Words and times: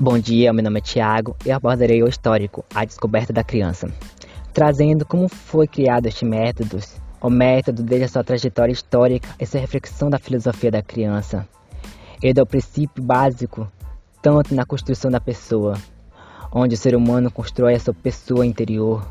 Bom 0.00 0.16
dia, 0.16 0.52
meu 0.52 0.62
nome 0.62 0.78
é 0.78 0.80
Tiago 0.80 1.34
e 1.44 1.50
abordarei 1.50 2.04
o 2.04 2.08
histórico, 2.08 2.64
a 2.72 2.84
descoberta 2.84 3.32
da 3.32 3.42
criança, 3.42 3.92
trazendo 4.52 5.04
como 5.04 5.28
foi 5.28 5.66
criado 5.66 6.06
este 6.06 6.24
método, 6.24 6.78
o 7.20 7.28
método 7.28 7.82
desde 7.82 8.04
a 8.04 8.08
sua 8.08 8.22
trajetória 8.22 8.72
histórica 8.72 9.28
e 9.40 9.44
sua 9.44 9.58
reflexão 9.58 10.08
da 10.08 10.16
filosofia 10.16 10.70
da 10.70 10.82
criança. 10.82 11.48
Ele 12.22 12.38
é 12.38 12.40
o 12.40 12.46
princípio 12.46 13.02
básico, 13.02 13.66
tanto 14.22 14.54
na 14.54 14.64
construção 14.64 15.10
da 15.10 15.20
pessoa, 15.20 15.74
onde 16.52 16.76
o 16.76 16.78
ser 16.78 16.94
humano 16.94 17.28
constrói 17.28 17.74
a 17.74 17.80
sua 17.80 17.92
pessoa 17.92 18.46
interior, 18.46 19.04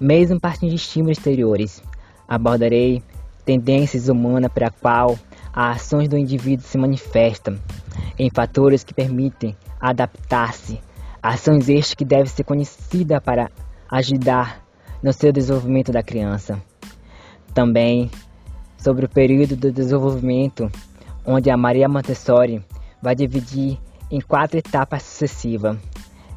mesmo 0.00 0.40
partindo 0.40 0.70
de 0.70 0.76
estímulos 0.76 1.16
exteriores. 1.16 1.80
Abordarei 2.26 3.04
tendências 3.44 4.08
humanas 4.08 4.50
para 4.52 4.66
a 4.66 4.72
qual 4.72 5.16
as 5.52 5.76
ações 5.76 6.08
do 6.08 6.18
indivíduo 6.18 6.66
se 6.66 6.76
manifestam 6.76 7.56
em 8.18 8.28
fatores 8.30 8.82
que 8.82 8.92
permitem 8.92 9.56
adaptar-se. 9.80 10.80
Ações 11.22 11.68
estas 11.68 11.94
que 11.94 12.04
devem 12.04 12.26
ser 12.26 12.44
conhecidas 12.44 13.20
para 13.22 13.50
ajudar 13.90 14.62
no 15.02 15.12
seu 15.12 15.32
desenvolvimento 15.32 15.92
da 15.92 16.02
criança. 16.02 16.60
Também 17.54 18.10
sobre 18.76 19.06
o 19.06 19.08
período 19.08 19.56
do 19.56 19.72
desenvolvimento, 19.72 20.70
onde 21.26 21.50
a 21.50 21.56
Maria 21.56 21.88
Montessori 21.88 22.64
vai 23.02 23.14
dividir 23.14 23.78
em 24.10 24.20
quatro 24.20 24.58
etapas 24.58 25.02
sucessivas 25.02 25.76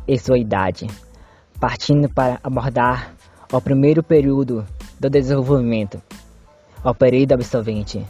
e 0.08 0.18
sua 0.18 0.38
idade, 0.38 0.88
partindo 1.60 2.10
para 2.10 2.40
abordar 2.44 3.14
o 3.52 3.62
primeiro 3.62 4.02
período 4.02 4.66
do 5.00 5.10
desenvolvimento, 5.10 6.02
ao 6.84 6.96
período 6.96 7.34
absolvente, 7.34 8.06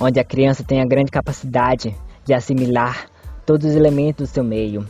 onde 0.00 0.20
a 0.20 0.24
criança 0.24 0.62
tem 0.62 0.80
a 0.80 0.86
grande 0.86 1.10
capacidade 1.10 1.96
de 2.24 2.34
assimilar 2.34 3.08
todos 3.46 3.70
os 3.70 3.76
elementos 3.76 4.28
do 4.28 4.34
seu 4.34 4.44
meio. 4.44 4.86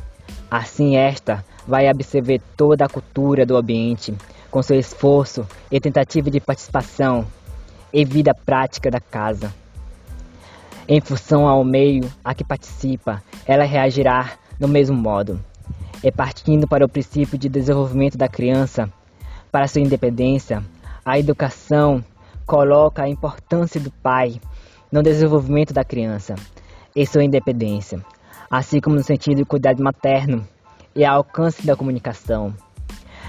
Assim, 0.51 0.97
esta 0.97 1.45
vai 1.67 1.89
absorver 1.89 2.41
toda 2.57 2.87
a 2.87 2.89
cultura 2.89 3.45
do 3.45 3.57
ambiente, 3.57 4.15
com 4.51 4.63
seu 4.63 4.79
esforço 4.79 5.47
e 5.71 5.79
tentativa 5.79 6.31
de 6.31 6.41
participação 6.41 7.27
e 7.93 8.05
vida 8.05 8.35
prática 8.35 8.91
da 8.91 9.01
casa. 9.01 9.53
Em 10.89 11.01
função 11.01 11.47
ao 11.47 11.63
meio 11.63 12.11
a 12.25 12.35
que 12.35 12.45
participa, 12.45 13.23
ela 13.45 13.65
reagirá 13.65 14.33
do 14.59 14.67
mesmo 14.67 14.97
modo. 14.97 15.39
E 16.03 16.11
partindo 16.11 16.67
para 16.67 16.85
o 16.85 16.89
princípio 16.89 17.37
de 17.37 17.49
desenvolvimento 17.49 18.17
da 18.17 18.29
criança, 18.29 18.91
para 19.51 19.67
sua 19.67 19.81
independência, 19.81 20.63
a 21.05 21.19
educação 21.19 22.05
coloca 22.47 23.03
a 23.03 23.09
importância 23.09 23.81
do 23.81 23.91
pai 23.91 24.41
no 24.91 25.03
desenvolvimento 25.03 25.75
da 25.75 25.85
criança 25.85 26.37
e 26.95 27.05
sua 27.05 27.25
independência, 27.25 28.03
assim 28.51 28.81
como 28.81 28.97
no 28.97 29.03
sentido 29.03 29.39
do 29.39 29.47
cuidado 29.47 29.83
materno 29.83 30.47
e 30.95 31.05
alcance 31.05 31.67
da 31.67 31.77
comunicação. 31.77 32.55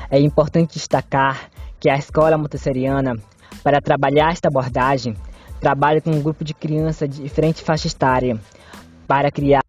É 0.09 0.19
importante 0.19 0.73
destacar 0.73 1.49
que 1.79 1.89
a 1.89 1.97
escola 1.97 2.37
montessoriana, 2.37 3.15
para 3.63 3.81
trabalhar 3.81 4.31
esta 4.31 4.47
abordagem, 4.47 5.15
trabalha 5.59 6.01
com 6.01 6.11
um 6.11 6.21
grupo 6.21 6.43
de 6.43 6.53
crianças 6.53 7.09
de 7.09 7.21
diferente 7.21 7.61
faixa 7.61 7.87
etária 7.87 8.39
para 9.07 9.31
criar 9.31 9.61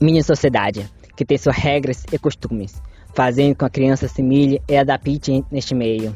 mini 0.00 0.22
sociedade 0.22 0.88
que 1.16 1.24
tem 1.24 1.36
suas 1.36 1.56
regras 1.56 2.04
e 2.10 2.18
costumes, 2.18 2.80
fazendo 3.14 3.54
com 3.54 3.58
que 3.60 3.64
a 3.64 3.70
criança 3.70 4.06
assimile 4.06 4.60
e 4.68 4.76
adapte 4.76 5.44
neste 5.50 5.74
meio. 5.74 6.14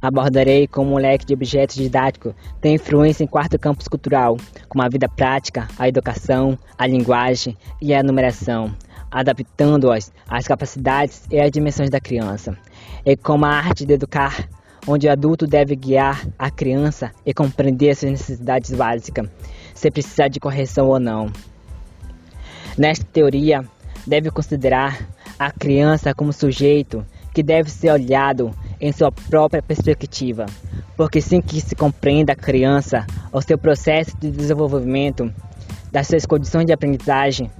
Abordarei 0.00 0.66
como 0.68 0.94
um 0.94 0.98
leque 0.98 1.26
de 1.26 1.34
objetos 1.34 1.76
didáticos 1.76 2.32
tem 2.60 2.74
influência 2.74 3.24
em 3.24 3.26
quarto 3.26 3.58
campus 3.58 3.88
cultural, 3.88 4.36
como 4.68 4.82
a 4.82 4.88
vida 4.88 5.08
prática, 5.08 5.66
a 5.78 5.88
educação, 5.88 6.56
a 6.76 6.86
linguagem 6.86 7.56
e 7.82 7.92
a 7.92 8.02
numeração, 8.02 8.74
adaptando-as 9.10 10.12
às 10.28 10.46
capacidades 10.46 11.24
e 11.30 11.40
às 11.40 11.50
dimensões 11.50 11.90
da 11.90 12.00
criança. 12.00 12.56
E 13.04 13.16
como 13.16 13.44
a 13.44 13.50
arte 13.50 13.84
de 13.84 13.94
educar, 13.94 14.48
onde 14.86 15.08
o 15.08 15.12
adulto 15.12 15.46
deve 15.46 15.74
guiar 15.74 16.26
a 16.38 16.50
criança 16.50 17.10
e 17.26 17.34
compreender 17.34 17.94
suas 17.96 18.12
necessidades 18.12 18.72
básicas, 18.72 19.28
se 19.74 19.90
precisar 19.90 20.28
de 20.28 20.38
correção 20.38 20.88
ou 20.88 21.00
não. 21.00 21.30
Nesta 22.76 23.04
teoria, 23.04 23.64
deve 24.06 24.30
considerar 24.30 24.98
a 25.38 25.52
criança 25.52 26.12
como 26.12 26.32
sujeito 26.32 27.06
que 27.32 27.42
deve 27.42 27.70
ser 27.70 27.90
olhado 27.90 28.50
em 28.80 28.90
sua 28.90 29.12
própria 29.12 29.62
perspectiva, 29.62 30.46
porque 30.96 31.20
sem 31.20 31.40
que 31.40 31.60
se 31.60 31.76
compreenda 31.76 32.32
a 32.32 32.36
criança, 32.36 33.06
o 33.32 33.40
seu 33.40 33.56
processo 33.56 34.16
de 34.18 34.30
desenvolvimento, 34.30 35.32
das 35.92 36.08
suas 36.08 36.26
condições 36.26 36.66
de 36.66 36.72
aprendizagem, 36.72 37.50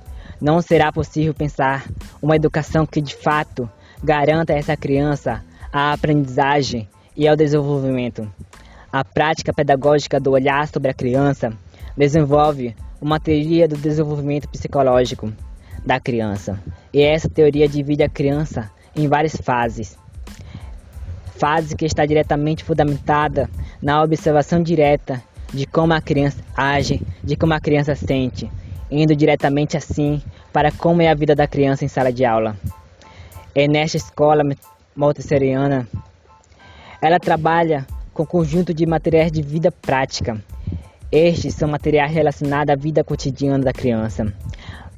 não 0.40 0.60
será 0.60 0.92
possível 0.92 1.32
pensar 1.32 1.86
uma 2.20 2.36
educação 2.36 2.84
que 2.84 3.00
de 3.00 3.14
fato 3.14 3.70
garanta 4.02 4.52
a 4.52 4.56
essa 4.56 4.76
criança 4.76 5.44
a 5.72 5.92
aprendizagem 5.92 6.88
e 7.16 7.28
ao 7.28 7.36
desenvolvimento. 7.36 8.30
A 8.90 9.04
prática 9.04 9.52
pedagógica 9.52 10.18
do 10.18 10.30
olhar 10.30 10.66
sobre 10.66 10.90
a 10.90 10.94
criança 10.94 11.52
desenvolve 11.96 12.74
uma 13.00 13.20
teoria 13.20 13.68
do 13.68 13.76
desenvolvimento 13.76 14.48
psicológico 14.48 15.32
da 15.84 16.00
criança. 16.00 16.58
E 16.92 17.02
essa 17.02 17.28
teoria 17.28 17.68
divide 17.68 18.02
a 18.02 18.08
criança 18.08 18.70
em 18.94 19.08
várias 19.08 19.36
fases. 19.36 19.96
Fase 21.36 21.76
que 21.76 21.84
está 21.84 22.04
diretamente 22.04 22.64
fundamentada 22.64 23.48
na 23.80 24.02
observação 24.02 24.62
direta 24.62 25.22
de 25.52 25.66
como 25.66 25.92
a 25.92 26.00
criança 26.00 26.42
age, 26.56 27.00
de 27.22 27.36
como 27.36 27.54
a 27.54 27.60
criança 27.60 27.94
sente, 27.94 28.50
indo 28.90 29.14
diretamente 29.14 29.76
assim 29.76 30.20
para 30.52 30.72
como 30.72 31.00
é 31.00 31.08
a 31.08 31.14
vida 31.14 31.34
da 31.34 31.46
criança 31.46 31.84
em 31.84 31.88
sala 31.88 32.12
de 32.12 32.24
aula. 32.24 32.56
Nesta 33.70 33.96
escola 33.96 34.44
montessoriana, 34.94 35.88
ela 37.00 37.18
trabalha 37.18 37.86
com 38.12 38.26
conjunto 38.26 38.74
de 38.74 38.84
materiais 38.84 39.30
de 39.30 39.42
vida 39.42 39.70
prática. 39.70 40.42
Estes 41.10 41.54
são 41.54 41.68
materiais 41.68 42.12
relacionados 42.12 42.72
à 42.72 42.76
vida 42.76 43.02
cotidiana 43.02 43.64
da 43.64 43.72
criança, 43.72 44.32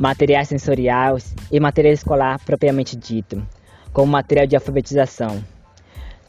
materiais 0.01 0.49
sensoriais 0.49 1.35
e 1.53 1.61
material 1.61 1.93
escolar 1.93 2.41
propriamente 2.43 2.97
dito, 2.97 3.47
como 3.93 4.11
material 4.11 4.47
de 4.47 4.57
alfabetização. 4.57 5.45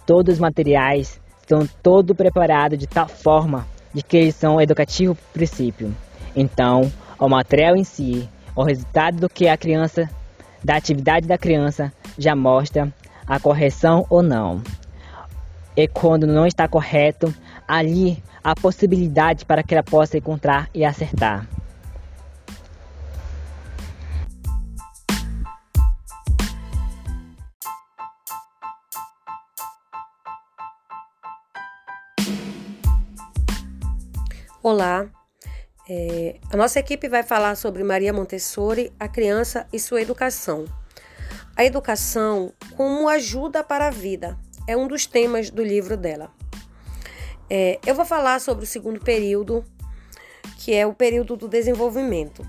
Todos 0.06 0.34
os 0.34 0.40
materiais 0.42 1.22
são 1.48 1.66
todo 1.82 2.14
preparados 2.14 2.78
de 2.78 2.86
tal 2.86 3.08
forma 3.08 3.66
de 3.94 4.04
que 4.04 4.18
eles 4.18 4.36
são 4.36 4.60
educativos 4.60 5.18
por 5.18 5.32
princípio. 5.32 5.96
Então, 6.36 6.92
o 7.18 7.30
material 7.30 7.78
em 7.78 7.86
si, 7.86 8.30
o 8.54 8.62
resultado 8.62 9.22
do 9.22 9.30
que 9.30 9.48
a 9.48 9.56
criança, 9.56 10.10
da 10.62 10.76
atividade 10.76 11.26
da 11.26 11.38
criança, 11.38 11.94
já 12.18 12.36
mostra 12.36 12.94
a 13.26 13.40
correção 13.40 14.06
ou 14.10 14.22
não. 14.22 14.62
E 15.78 15.88
quando 15.88 16.28
não 16.28 16.46
está 16.46 16.68
correto, 16.68 17.34
ali 17.66 18.22
há 18.44 18.54
possibilidade 18.54 19.46
para 19.46 19.64
que 19.64 19.74
ela 19.74 19.84
possa 19.84 20.18
encontrar 20.18 20.70
e 20.74 20.84
acertar. 20.84 21.48
Olá, 34.64 35.10
é, 35.90 36.40
a 36.54 36.56
nossa 36.56 36.78
equipe 36.78 37.10
vai 37.10 37.24
falar 37.24 37.56
sobre 37.56 37.84
Maria 37.84 38.14
Montessori, 38.14 38.94
a 39.00 39.08
criança 39.08 39.68
e 39.74 39.80
sua 39.80 40.04
educação. 40.04 40.66
A 41.56 41.66
educação 41.66 42.54
como 42.78 43.10
ajuda 43.10 43.64
para 43.64 43.88
a 43.88 43.90
vida 43.90 44.38
é 44.68 44.78
um 44.78 44.88
dos 44.88 45.08
temas 45.08 45.50
do 45.50 45.64
livro 45.64 45.98
dela. 45.98 46.32
É, 47.50 47.80
eu 47.88 47.96
vou 47.96 48.06
falar 48.06 48.40
sobre 48.40 48.64
o 48.64 48.68
segundo 48.68 49.00
período, 49.00 49.66
que 50.60 50.76
é 50.76 50.86
o 50.86 50.94
período 50.94 51.36
do 51.36 51.48
desenvolvimento 51.48 52.46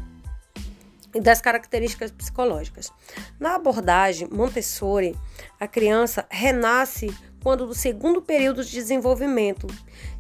e 1.15 1.21
das 1.21 1.41
características 1.41 2.11
psicológicas. 2.11 2.93
Na 3.41 3.55
abordagem 3.55 4.29
Montessori, 4.31 5.17
a 5.59 5.67
criança 5.67 6.27
renasce 6.29 7.09
quando 7.43 7.67
do 7.67 7.75
segundo 7.75 8.23
período 8.23 8.63
de 8.63 8.71
desenvolvimento. 8.71 9.67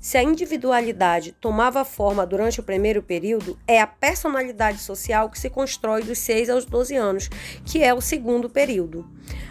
Se 0.01 0.19
a 0.19 0.23
individualidade 0.23 1.33
tomava 1.33 1.85
forma 1.85 2.27
durante 2.27 2.61
o 2.61 2.63
primeiro 2.63 3.03
período, 3.03 3.59
é 3.67 3.81
a 3.81 3.87
personalidade 3.87 4.79
social 4.79 5.31
que 5.31 5.39
se 5.39 5.49
constrói 5.49 6.03
dos 6.03 6.19
6 6.19 6.51
aos 6.51 6.65
12 6.65 6.97
anos, 6.97 7.31
que 7.65 7.83
é 7.83 7.95
o 7.95 8.01
segundo 8.01 8.51
período. 8.51 9.09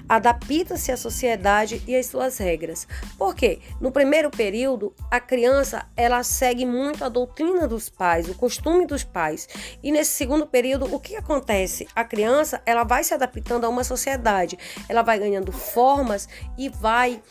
Adapta-se 0.07 0.91
à 0.91 0.97
sociedade 0.97 1.81
e 1.87 1.95
às 1.95 2.07
suas 2.07 2.37
regras. 2.37 2.85
Por 3.17 3.33
quê? 3.33 3.59
No 3.79 3.91
primeiro 3.91 4.29
período, 4.29 4.93
a 5.09 5.21
criança 5.21 5.85
ela 5.95 6.21
segue 6.21 6.65
muito 6.65 7.05
a 7.05 7.09
doutrina 7.09 7.65
dos 7.67 7.87
pais, 7.87 8.27
o 8.27 8.35
costume 8.35 8.85
dos 8.85 9.05
pais. 9.05 9.47
E 9.81 9.89
nesse 9.89 10.11
segundo 10.11 10.45
período, 10.45 10.93
o 10.93 10.99
que 10.99 11.15
acontece? 11.15 11.87
A 11.95 12.03
criança 12.03 12.61
ela 12.65 12.83
vai 12.83 13.05
se 13.05 13.13
adaptando 13.13 13.63
a 13.63 13.69
uma 13.69 13.85
sociedade, 13.85 14.57
ela 14.89 15.01
vai 15.01 15.17
ganhando 15.17 15.51
formas 15.51 16.27
e 16.57 16.67
vai 16.67 17.21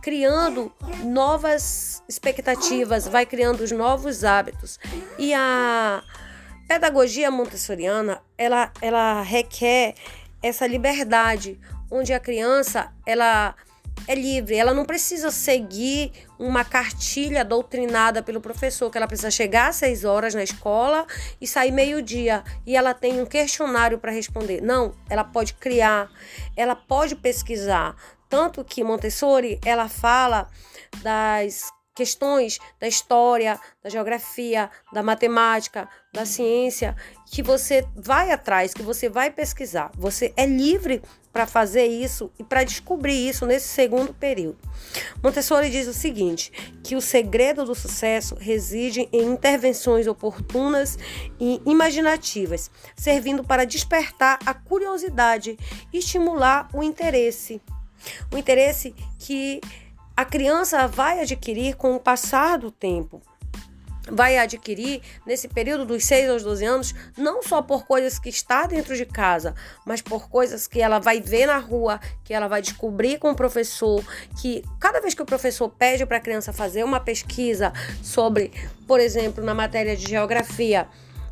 criando 0.00 0.72
novas 1.04 2.02
expectativas, 2.08 3.06
vai 3.06 3.26
criando 3.26 3.60
os 3.60 3.72
novos 3.72 4.24
hábitos. 4.24 4.78
E 5.18 5.34
a 5.34 6.02
pedagogia 6.68 7.30
montessoriana, 7.30 8.20
ela, 8.36 8.72
ela 8.80 9.22
requer 9.22 9.94
essa 10.42 10.66
liberdade, 10.66 11.58
onde 11.90 12.12
a 12.12 12.20
criança 12.20 12.92
ela 13.04 13.54
é 14.06 14.14
livre, 14.14 14.56
ela 14.56 14.72
não 14.72 14.84
precisa 14.84 15.30
seguir 15.30 16.12
uma 16.38 16.64
cartilha 16.64 17.44
doutrinada 17.44 18.22
pelo 18.22 18.40
professor, 18.40 18.90
que 18.90 18.98
ela 18.98 19.06
precisa 19.06 19.30
chegar 19.30 19.68
às 19.68 19.76
seis 19.76 20.04
horas 20.04 20.34
na 20.34 20.42
escola 20.42 21.06
e 21.40 21.46
sair 21.46 21.72
meio-dia 21.72 22.44
e 22.64 22.76
ela 22.76 22.94
tem 22.94 23.20
um 23.20 23.26
questionário 23.26 23.98
para 23.98 24.12
responder. 24.12 24.60
Não, 24.60 24.94
ela 25.08 25.24
pode 25.24 25.54
criar, 25.54 26.10
ela 26.56 26.76
pode 26.76 27.16
pesquisar. 27.16 27.96
Tanto 28.28 28.64
que 28.64 28.84
Montessori 28.84 29.60
ela 29.64 29.88
fala 29.88 30.48
das 31.02 31.72
questões 31.96 32.58
da 32.78 32.86
história, 32.86 33.58
da 33.82 33.88
geografia, 33.88 34.70
da 34.92 35.02
matemática, 35.02 35.88
da 36.12 36.26
ciência, 36.26 36.94
que 37.24 37.42
você 37.42 37.86
vai 37.96 38.30
atrás, 38.30 38.74
que 38.74 38.82
você 38.82 39.08
vai 39.08 39.30
pesquisar. 39.30 39.90
Você 39.96 40.32
é 40.36 40.44
livre 40.44 41.02
para 41.32 41.46
fazer 41.46 41.86
isso 41.86 42.30
e 42.38 42.44
para 42.44 42.64
descobrir 42.64 43.28
isso 43.28 43.46
nesse 43.46 43.68
segundo 43.68 44.12
período. 44.12 44.58
Montessori 45.22 45.70
diz 45.70 45.88
o 45.88 45.94
seguinte: 45.94 46.52
que 46.82 46.94
o 46.94 47.00
segredo 47.00 47.64
do 47.64 47.74
sucesso 47.74 48.34
reside 48.34 49.08
em 49.10 49.32
intervenções 49.32 50.06
oportunas 50.06 50.98
e 51.40 51.60
imaginativas, 51.64 52.70
servindo 52.94 53.42
para 53.42 53.64
despertar 53.64 54.38
a 54.44 54.52
curiosidade 54.52 55.58
e 55.92 55.98
estimular 55.98 56.68
o 56.74 56.82
interesse. 56.82 57.60
O 58.32 58.36
interesse 58.36 58.94
que 59.18 59.60
a 60.16 60.24
criança 60.24 60.88
vai 60.88 61.20
adquirir 61.20 61.76
com 61.76 61.94
o 61.94 62.00
passar 62.00 62.58
do 62.58 62.70
tempo. 62.70 63.20
Vai 64.08 64.38
adquirir 64.38 65.02
nesse 65.26 65.48
período 65.48 65.84
dos 65.84 66.04
6 66.04 66.30
aos 66.30 66.42
12 66.42 66.64
anos, 66.64 66.94
não 67.18 67.42
só 67.42 67.60
por 67.60 67.84
coisas 67.84 68.18
que 68.18 68.28
está 68.28 68.64
dentro 68.64 68.96
de 68.96 69.04
casa, 69.04 69.54
mas 69.84 70.00
por 70.00 70.28
coisas 70.30 70.66
que 70.66 70.80
ela 70.80 71.00
vai 71.00 71.20
ver 71.20 71.46
na 71.46 71.58
rua, 71.58 72.00
que 72.24 72.32
ela 72.32 72.46
vai 72.46 72.62
descobrir 72.62 73.18
com 73.18 73.30
o 73.30 73.34
professor, 73.34 74.02
que 74.40 74.62
cada 74.78 75.00
vez 75.00 75.12
que 75.12 75.22
o 75.22 75.26
professor 75.26 75.68
pede 75.68 76.06
para 76.06 76.18
a 76.18 76.20
criança 76.20 76.52
fazer 76.52 76.84
uma 76.84 77.00
pesquisa 77.00 77.72
sobre, 78.00 78.52
por 78.86 79.00
exemplo, 79.00 79.44
na 79.44 79.54
matéria 79.54 79.96
de 79.96 80.08
geografia, 80.08 80.88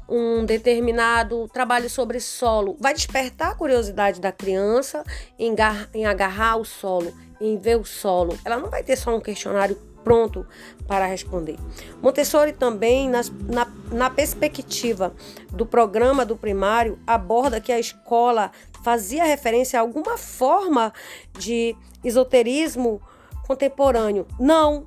um 0.08 0.44
determinado 0.44 1.48
trabalho 1.48 1.88
sobre 1.88 2.20
solo 2.20 2.76
vai 2.80 2.94
despertar 2.94 3.52
a 3.52 3.54
curiosidade 3.54 4.20
da 4.20 4.30
criança 4.30 5.04
em, 5.38 5.54
em 5.94 6.06
agarrar 6.06 6.56
o 6.56 6.64
solo, 6.64 7.12
em 7.40 7.56
ver 7.56 7.78
o 7.78 7.84
solo. 7.84 8.38
Ela 8.44 8.58
não 8.58 8.70
vai 8.70 8.82
ter 8.82 8.96
só 8.96 9.14
um 9.14 9.20
questionário 9.20 9.76
pronto 10.04 10.46
para 10.86 11.06
responder. 11.06 11.56
Montessori 12.02 12.52
também, 12.52 13.08
na, 13.08 13.22
na, 13.48 13.66
na 13.90 14.10
perspectiva 14.10 15.14
do 15.50 15.64
programa 15.64 16.26
do 16.26 16.36
primário, 16.36 16.98
aborda 17.06 17.60
que 17.60 17.72
a 17.72 17.80
escola 17.80 18.52
fazia 18.84 19.24
referência 19.24 19.78
a 19.78 19.82
alguma 19.82 20.18
forma 20.18 20.92
de 21.38 21.74
esoterismo 22.04 23.00
contemporâneo. 23.46 24.26
Não, 24.38 24.86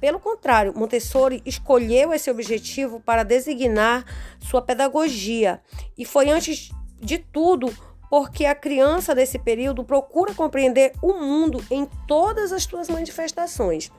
pelo 0.00 0.18
contrário, 0.18 0.72
Montessori 0.76 1.42
escolheu 1.46 2.12
esse 2.12 2.30
objetivo 2.30 3.00
para 3.00 3.22
designar 3.22 4.04
sua 4.40 4.60
pedagogia 4.60 5.60
e 5.96 6.04
foi 6.04 6.28
antes 6.30 6.70
de 7.00 7.18
tudo 7.18 7.72
porque 8.10 8.44
a 8.44 8.54
criança 8.54 9.14
desse 9.14 9.38
período 9.38 9.84
procura 9.84 10.34
compreender 10.34 10.92
o 11.00 11.14
mundo 11.14 11.64
em 11.70 11.88
todas 12.06 12.52
as 12.52 12.64
suas 12.64 12.88
manifestações. 12.88 13.90